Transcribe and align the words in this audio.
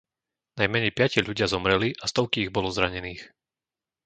Najmenej 0.59 0.91
piati 0.97 1.19
ľudia 1.27 1.45
zomreli 1.53 1.89
a 1.93 2.05
stovky 2.11 2.37
ich 2.49 2.49
bolo 2.55 2.69
zranených. 2.77 3.21